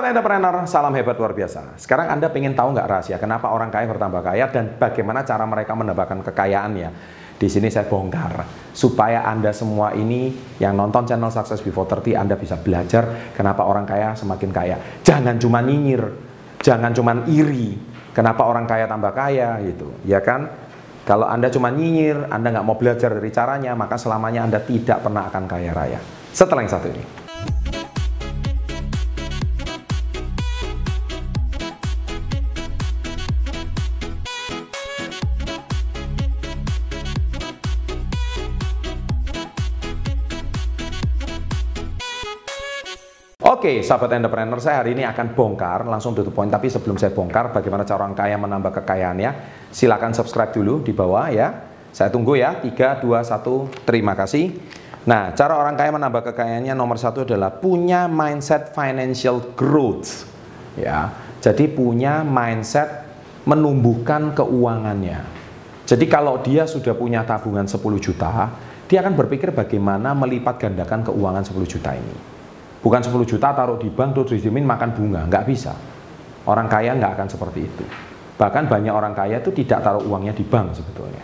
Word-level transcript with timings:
Sahabat 0.00 0.16
entrepreneur, 0.16 0.56
salam 0.64 0.96
hebat 0.96 1.12
luar 1.20 1.36
biasa. 1.36 1.76
Sekarang 1.76 2.08
Anda 2.08 2.32
pengen 2.32 2.56
tahu 2.56 2.72
nggak 2.72 2.88
rahasia 2.88 3.20
kenapa 3.20 3.52
orang 3.52 3.68
kaya 3.68 3.84
bertambah 3.84 4.24
kaya 4.24 4.48
dan 4.48 4.80
bagaimana 4.80 5.28
cara 5.28 5.44
mereka 5.44 5.76
menambahkan 5.76 6.24
kekayaannya? 6.24 6.88
Di 7.36 7.44
sini 7.52 7.68
saya 7.68 7.84
bongkar 7.84 8.48
supaya 8.72 9.28
Anda 9.28 9.52
semua 9.52 9.92
ini 9.92 10.32
yang 10.56 10.72
nonton 10.80 11.04
channel 11.04 11.28
Success 11.28 11.60
Before 11.60 11.84
30 11.84 12.16
Anda 12.16 12.40
bisa 12.40 12.56
belajar 12.56 13.36
kenapa 13.36 13.68
orang 13.68 13.84
kaya 13.84 14.16
semakin 14.16 14.48
kaya. 14.48 14.80
Jangan 15.04 15.36
cuma 15.36 15.60
nyinyir, 15.60 16.16
jangan 16.64 16.96
cuma 16.96 17.20
iri. 17.28 17.76
Kenapa 18.16 18.48
orang 18.48 18.64
kaya 18.64 18.88
tambah 18.88 19.12
kaya 19.12 19.60
gitu, 19.68 19.92
ya 20.08 20.24
kan? 20.24 20.48
Kalau 21.04 21.28
Anda 21.28 21.52
cuma 21.52 21.68
nyinyir, 21.68 22.32
Anda 22.32 22.56
nggak 22.56 22.64
mau 22.64 22.80
belajar 22.80 23.20
dari 23.20 23.28
caranya, 23.28 23.76
maka 23.76 24.00
selamanya 24.00 24.48
Anda 24.48 24.64
tidak 24.64 25.04
pernah 25.04 25.28
akan 25.28 25.44
kaya 25.44 25.76
raya. 25.76 26.00
Setelah 26.32 26.64
yang 26.64 26.72
satu 26.72 26.88
ini. 26.88 27.19
Oke, 43.60 43.84
sahabat 43.84 44.16
entrepreneur, 44.16 44.56
saya 44.56 44.80
hari 44.80 44.96
ini 44.96 45.04
akan 45.04 45.36
bongkar 45.36 45.84
langsung 45.84 46.16
to 46.16 46.24
the 46.24 46.32
point. 46.32 46.48
Tapi 46.48 46.72
sebelum 46.72 46.96
saya 46.96 47.12
bongkar 47.12 47.52
bagaimana 47.52 47.84
cara 47.84 48.08
orang 48.08 48.16
kaya 48.16 48.40
menambah 48.40 48.72
kekayaannya, 48.80 49.30
silakan 49.68 50.16
subscribe 50.16 50.48
dulu 50.48 50.80
di 50.80 50.96
bawah 50.96 51.28
ya. 51.28 51.68
Saya 51.92 52.08
tunggu 52.08 52.40
ya. 52.40 52.56
3, 52.56 53.04
2, 53.04 53.20
1. 53.20 53.84
Terima 53.84 54.16
kasih. 54.16 54.56
Nah, 55.04 55.36
cara 55.36 55.60
orang 55.60 55.76
kaya 55.76 55.92
menambah 55.92 56.32
kekayaannya 56.32 56.72
nomor 56.72 56.96
satu 56.96 57.28
adalah 57.28 57.52
punya 57.52 58.08
mindset 58.08 58.72
financial 58.72 59.52
growth. 59.52 60.24
Ya, 60.80 61.12
jadi 61.44 61.68
punya 61.68 62.24
mindset 62.24 62.88
menumbuhkan 63.44 64.32
keuangannya. 64.40 65.20
Jadi 65.84 66.08
kalau 66.08 66.40
dia 66.40 66.64
sudah 66.64 66.96
punya 66.96 67.28
tabungan 67.28 67.68
10 67.68 67.76
juta, 68.00 68.56
dia 68.88 69.04
akan 69.04 69.12
berpikir 69.20 69.52
bagaimana 69.52 70.16
melipat 70.16 70.56
gandakan 70.64 71.04
keuangan 71.04 71.44
10 71.44 71.68
juta 71.68 71.92
ini. 71.92 72.39
Bukan 72.80 73.00
10 73.04 73.12
juta 73.28 73.52
taruh 73.52 73.76
di 73.76 73.92
bank 73.92 74.16
terus 74.16 74.40
dijamin 74.40 74.64
makan 74.64 74.90
bunga, 74.96 75.20
nggak 75.28 75.44
bisa. 75.44 75.76
Orang 76.48 76.64
kaya 76.66 76.96
nggak 76.96 77.12
akan 77.12 77.28
seperti 77.28 77.60
itu. 77.68 77.84
Bahkan 78.40 78.72
banyak 78.72 78.88
orang 78.88 79.12
kaya 79.12 79.44
itu 79.44 79.52
tidak 79.52 79.84
taruh 79.84 80.00
uangnya 80.00 80.32
di 80.32 80.44
bank 80.48 80.72
sebetulnya. 80.72 81.20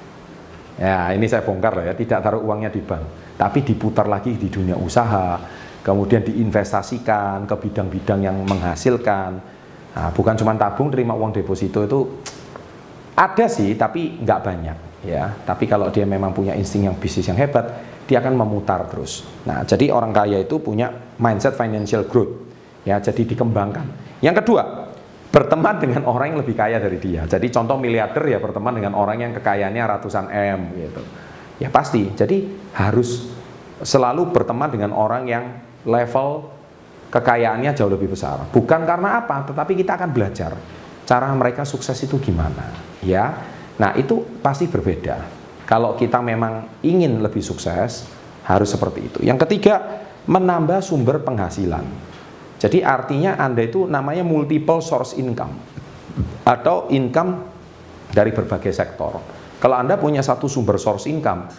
Ya 0.76 1.08
ini 1.16 1.24
saya 1.24 1.40
bongkar 1.40 1.80
ya, 1.80 1.96
tidak 1.96 2.20
taruh 2.20 2.44
uangnya 2.44 2.68
di 2.68 2.84
bank. 2.84 3.32
Tapi 3.40 3.64
diputar 3.64 4.04
lagi 4.04 4.36
di 4.36 4.52
dunia 4.52 4.76
usaha, 4.76 5.40
kemudian 5.80 6.20
diinvestasikan 6.20 7.48
ke 7.48 7.54
bidang-bidang 7.56 8.20
yang 8.20 8.36
menghasilkan. 8.44 9.32
Nah, 9.96 10.12
bukan 10.12 10.36
cuma 10.36 10.52
tabung 10.60 10.92
terima 10.92 11.16
uang 11.16 11.32
deposito 11.32 11.80
itu 11.80 12.20
ada 13.16 13.48
sih, 13.48 13.72
tapi 13.80 14.20
nggak 14.20 14.40
banyak 14.44 14.76
ya. 15.06 15.30
Tapi 15.46 15.70
kalau 15.70 15.88
dia 15.94 16.02
memang 16.02 16.34
punya 16.34 16.52
insting 16.58 16.90
yang 16.90 16.98
bisnis 16.98 17.30
yang 17.30 17.38
hebat, 17.38 17.80
dia 18.06 18.18
akan 18.18 18.34
memutar 18.34 18.86
terus. 18.90 19.22
Nah, 19.46 19.62
jadi 19.62 19.94
orang 19.94 20.10
kaya 20.10 20.42
itu 20.42 20.58
punya 20.58 20.90
mindset 21.18 21.54
financial 21.54 22.06
growth. 22.06 22.44
Ya, 22.86 22.98
jadi 23.02 23.26
dikembangkan. 23.26 24.18
Yang 24.22 24.42
kedua, 24.42 24.62
berteman 25.30 25.76
dengan 25.82 26.02
orang 26.06 26.32
yang 26.34 26.38
lebih 26.40 26.54
kaya 26.54 26.78
dari 26.78 27.02
dia. 27.02 27.26
Jadi 27.26 27.50
contoh 27.50 27.74
miliarder 27.76 28.24
ya 28.30 28.38
berteman 28.38 28.78
dengan 28.78 28.94
orang 28.94 29.20
yang 29.20 29.32
kekayaannya 29.34 29.82
ratusan 29.84 30.26
M 30.30 30.60
gitu. 30.78 31.02
Ya 31.58 31.68
pasti. 31.68 32.14
Jadi 32.14 32.46
harus 32.78 33.26
selalu 33.82 34.30
berteman 34.30 34.70
dengan 34.70 34.94
orang 34.94 35.26
yang 35.26 35.44
level 35.84 36.48
kekayaannya 37.10 37.74
jauh 37.74 37.90
lebih 37.90 38.14
besar. 38.14 38.48
Bukan 38.50 38.86
karena 38.86 39.22
apa, 39.22 39.46
tetapi 39.50 39.72
kita 39.78 39.98
akan 39.98 40.10
belajar 40.14 40.52
cara 41.06 41.30
mereka 41.34 41.62
sukses 41.62 41.94
itu 42.02 42.18
gimana, 42.18 42.70
ya. 43.04 43.55
Nah, 43.76 43.92
itu 43.96 44.40
pasti 44.40 44.68
berbeda. 44.70 45.16
Kalau 45.66 45.98
kita 45.98 46.22
memang 46.22 46.80
ingin 46.86 47.20
lebih 47.20 47.42
sukses, 47.42 48.06
harus 48.46 48.68
seperti 48.70 49.00
itu. 49.02 49.18
Yang 49.26 49.44
ketiga, 49.46 50.06
menambah 50.30 50.78
sumber 50.82 51.22
penghasilan. 51.22 51.82
Jadi 52.56 52.80
artinya 52.80 53.36
Anda 53.36 53.66
itu 53.68 53.84
namanya 53.84 54.24
multiple 54.24 54.80
source 54.80 55.18
income 55.20 55.52
atau 56.46 56.88
income 56.88 57.44
dari 58.08 58.32
berbagai 58.32 58.72
sektor. 58.72 59.20
Kalau 59.60 59.76
Anda 59.76 60.00
punya 60.00 60.24
satu 60.24 60.48
sumber 60.48 60.80
source 60.80 61.10
income, 61.10 61.50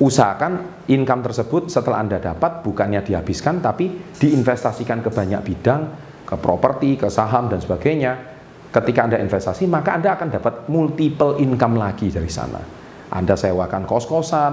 usahakan 0.00 0.82
income 0.90 1.22
tersebut 1.22 1.68
setelah 1.70 2.02
Anda 2.02 2.18
dapat 2.18 2.64
bukannya 2.64 3.04
dihabiskan 3.04 3.60
tapi 3.62 3.92
diinvestasikan 4.18 5.04
ke 5.04 5.12
banyak 5.12 5.40
bidang, 5.44 5.82
ke 6.26 6.34
properti, 6.40 6.96
ke 6.96 7.06
saham 7.12 7.46
dan 7.52 7.60
sebagainya. 7.62 8.39
Ketika 8.70 9.10
Anda 9.10 9.18
investasi, 9.18 9.66
maka 9.66 9.98
Anda 9.98 10.14
akan 10.14 10.28
dapat 10.30 10.54
multiple 10.70 11.42
income 11.42 11.74
lagi 11.74 12.06
dari 12.06 12.30
sana. 12.30 12.62
Anda 13.10 13.34
sewakan 13.34 13.82
kos-kosan, 13.82 14.52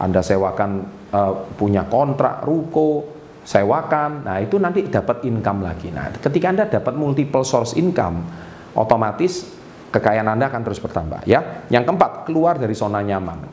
Anda 0.00 0.24
sewakan 0.24 0.70
uh, 1.12 1.32
punya 1.52 1.84
kontrak 1.84 2.48
ruko, 2.48 3.04
sewakan. 3.44 4.24
Nah, 4.24 4.40
itu 4.40 4.56
nanti 4.56 4.88
dapat 4.88 5.20
income 5.28 5.60
lagi. 5.60 5.92
Nah, 5.92 6.08
ketika 6.16 6.48
Anda 6.48 6.64
dapat 6.64 6.96
multiple 6.96 7.44
source 7.44 7.76
income, 7.76 8.24
otomatis 8.72 9.44
kekayaan 9.92 10.32
Anda 10.32 10.48
akan 10.48 10.64
terus 10.64 10.80
bertambah, 10.80 11.28
ya. 11.28 11.68
Yang 11.68 11.92
keempat, 11.92 12.24
keluar 12.24 12.56
dari 12.56 12.72
zona 12.72 13.04
nyaman. 13.04 13.44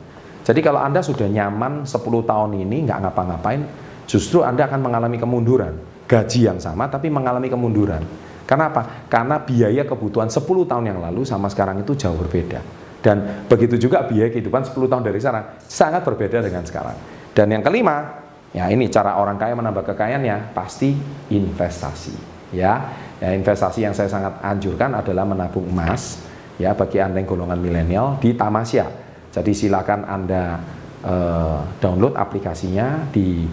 Jadi 0.48 0.60
kalau 0.64 0.78
Anda 0.78 1.02
sudah 1.02 1.28
nyaman 1.28 1.84
10 1.84 2.00
tahun 2.24 2.50
ini 2.56 2.88
nggak 2.88 2.98
ngapa-ngapain, 3.04 3.60
justru 4.08 4.40
Anda 4.46 4.64
akan 4.64 4.80
mengalami 4.80 5.20
kemunduran. 5.20 5.76
Gaji 6.06 6.46
yang 6.46 6.62
sama 6.62 6.86
tapi 6.86 7.10
mengalami 7.10 7.50
kemunduran. 7.50 8.25
Kenapa? 8.46 9.10
Karena 9.10 9.42
biaya 9.42 9.82
kebutuhan 9.82 10.30
10 10.30 10.46
tahun 10.70 10.84
yang 10.86 10.98
lalu 11.02 11.26
sama 11.26 11.50
sekarang 11.50 11.82
itu 11.82 11.98
jauh 11.98 12.14
berbeda. 12.14 12.62
Dan 13.02 13.46
begitu 13.50 13.74
juga 13.76 14.06
biaya 14.06 14.30
kehidupan 14.30 14.66
10 14.66 14.86
tahun 14.86 15.02
dari 15.02 15.18
sekarang 15.18 15.62
sangat 15.66 16.02
berbeda 16.06 16.42
dengan 16.42 16.62
sekarang. 16.62 16.94
Dan 17.34 17.50
yang 17.50 17.62
kelima, 17.66 18.22
ya 18.54 18.70
ini 18.70 18.86
cara 18.86 19.18
orang 19.18 19.36
kaya 19.36 19.58
menambah 19.58 19.82
kekayaannya 19.92 20.54
pasti 20.54 20.94
investasi. 21.34 22.14
Ya, 22.54 22.94
ya 23.18 23.34
investasi 23.34 23.82
yang 23.82 23.92
saya 23.92 24.06
sangat 24.06 24.38
anjurkan 24.40 24.94
adalah 24.94 25.26
menabung 25.26 25.66
emas. 25.66 26.22
Ya, 26.56 26.72
bagi 26.72 27.02
anda 27.02 27.20
yang 27.20 27.28
golongan 27.28 27.60
milenial 27.60 28.16
di 28.16 28.32
Tamasya. 28.32 28.88
Jadi 29.28 29.52
silakan 29.52 30.08
anda 30.08 30.56
uh, 31.04 31.60
download 31.76 32.16
aplikasinya 32.16 33.12
di 33.12 33.44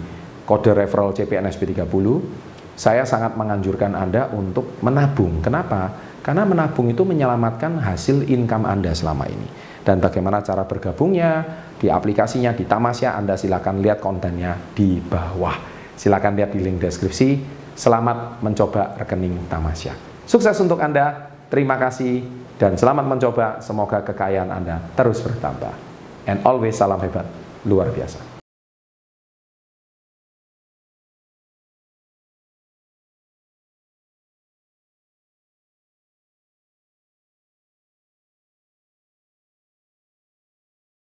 kode 0.48 0.72
referral 0.72 1.12
CPNSB 1.12 1.76
30. 1.76 2.53
Saya 2.74 3.06
sangat 3.06 3.38
menganjurkan 3.38 3.94
anda 3.94 4.30
untuk 4.34 4.78
menabung. 4.82 5.38
Kenapa? 5.40 5.94
Karena 6.24 6.48
menabung 6.48 6.88
itu 6.88 7.04
menyelamatkan 7.04 7.84
hasil 7.84 8.24
income 8.32 8.64
Anda 8.64 8.96
selama 8.96 9.28
ini. 9.28 9.44
Dan 9.84 10.00
bagaimana 10.00 10.40
cara 10.40 10.64
bergabungnya 10.64 11.44
di 11.76 11.92
aplikasinya 11.92 12.56
di 12.56 12.64
Tamasya 12.64 13.12
Anda 13.12 13.36
silakan 13.36 13.84
lihat 13.84 14.00
kontennya 14.00 14.56
di 14.72 15.04
bawah. 15.04 15.52
Silakan 15.92 16.32
lihat 16.32 16.56
di 16.56 16.64
link 16.64 16.80
deskripsi. 16.80 17.44
Selamat 17.76 18.40
mencoba 18.40 18.96
rekening 18.96 19.52
Tamasya. 19.52 19.92
Sukses 20.24 20.56
untuk 20.64 20.80
Anda. 20.80 21.28
Terima 21.52 21.76
kasih 21.76 22.24
dan 22.56 22.80
selamat 22.80 23.04
mencoba. 23.04 23.60
Semoga 23.60 24.00
kekayaan 24.00 24.48
Anda 24.48 24.80
terus 24.96 25.20
bertambah. 25.20 25.76
And 26.24 26.40
always 26.48 26.80
salam 26.80 27.04
hebat 27.04 27.28
luar 27.68 27.92
biasa. 27.92 28.33